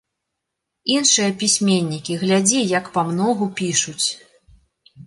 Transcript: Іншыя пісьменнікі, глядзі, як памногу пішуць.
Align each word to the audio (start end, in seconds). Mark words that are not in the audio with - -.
Іншыя 0.95 1.29
пісьменнікі, 1.43 2.17
глядзі, 2.23 2.59
як 2.77 2.85
памногу 2.97 3.45
пішуць. 3.63 4.07